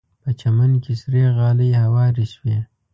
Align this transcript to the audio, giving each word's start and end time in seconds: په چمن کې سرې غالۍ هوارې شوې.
په 0.21 0.29
چمن 0.39 0.71
کې 0.83 0.93
سرې 1.01 1.23
غالۍ 1.37 1.69
هوارې 1.81 2.25
شوې. 2.33 2.57